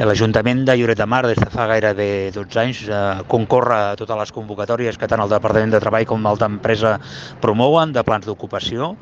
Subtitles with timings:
[0.00, 4.16] L'Ajuntament de Lloret de Mar des de fa gairebé 12 anys eh, concorre a totes
[4.16, 6.94] les convocatòries que tant el Departament de Treball com el d'Empresa
[7.42, 8.94] promouen de plans d'ocupació.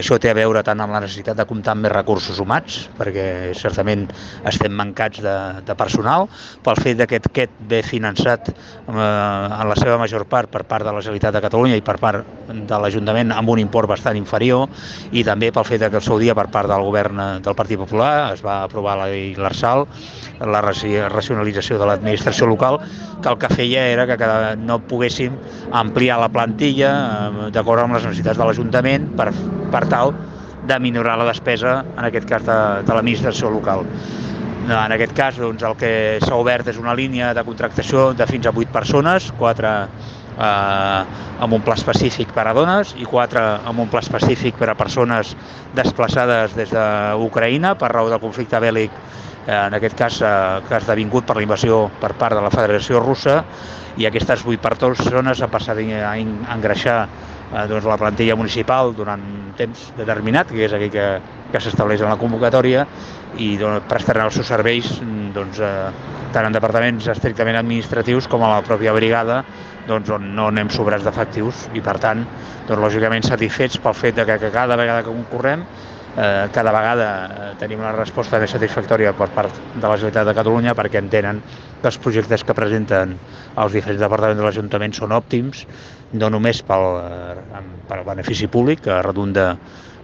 [0.00, 3.26] Això té a veure tant amb la necessitat de comptar amb més recursos humans, perquè
[3.58, 4.06] certament
[4.48, 5.34] estem mancats de,
[5.66, 6.24] de personal,
[6.64, 10.96] pel fet que aquest ve finançat eh, en la seva major part per part de
[10.96, 14.72] la Generalitat de Catalunya i per part de l'Ajuntament amb un import bastant inferior
[15.12, 17.84] i també pel fet que el seu dia per part del govern eh, del Partit
[17.84, 19.84] Popular es va aprovar la llei l'Arsal,
[20.52, 22.78] la racionalització de l'administració local,
[23.22, 24.18] que el que feia era que
[24.62, 25.36] no poguéssim
[25.72, 29.30] ampliar la plantilla eh, d'acord amb les necessitats de l'Ajuntament per,
[29.72, 30.14] per tal
[30.66, 33.86] de minorar la despesa, en aquest cas de, de l'administració local.
[34.66, 35.90] En aquest cas, doncs, el que
[36.24, 39.74] s'ha obert és una línia de contractació de fins a 8 persones, 4
[40.38, 41.04] eh,
[41.40, 44.76] amb un pla específic per a dones i 4 amb un pla específic per a
[44.78, 45.34] persones
[45.76, 48.90] desplaçades des d'Ucraïna per raó del conflicte bèl·lic
[49.46, 50.34] en aquest cas eh,
[50.66, 53.42] que ha esdevingut per la invasió per part de la Federació Russa
[53.96, 56.14] i aquestes vuit persones han passat a
[56.56, 59.22] engreixar eh, doncs, la plantilla municipal durant
[59.56, 61.06] temps determinat, que és aquell que,
[61.52, 62.86] que s'estableix en la convocatòria,
[63.38, 64.90] i doncs, prestaran els seus serveis
[65.34, 69.42] doncs, eh, tant en departaments estrictament administratius com a la pròpia brigada,
[69.86, 72.26] doncs, on no anem sobrats d'efectius i, per tant,
[72.66, 75.62] doncs, lògicament satisfets pel fet de que, que cada vegada que concorrem
[76.16, 80.36] eh, cada vegada eh, tenim una resposta més satisfactòria per part de la Generalitat de
[80.38, 81.42] Catalunya perquè entenen
[81.80, 83.16] que els projectes que presenten
[83.56, 85.66] els diferents departaments de l'Ajuntament són òptims,
[86.16, 89.52] no només pel, eh, pel benefici públic, que redunda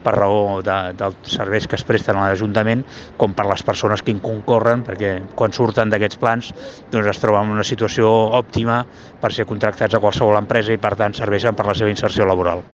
[0.03, 2.83] per raó de, dels serveis que es presten a l'Ajuntament,
[3.21, 6.51] com per les persones que hi concorren, perquè quan surten d'aquests plans
[6.93, 8.11] doncs es troben en una situació
[8.43, 8.83] òptima
[9.23, 12.67] per ser contractats a qualsevol empresa i per tant serveixen per la seva inserció laboral.